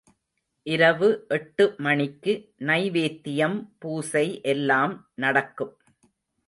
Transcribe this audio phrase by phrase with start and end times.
[0.65, 2.33] இரவு எட்டு மணிக்கு
[2.61, 5.73] நைவேத்தியம் பூசை எல்லாம் நடக்கும்.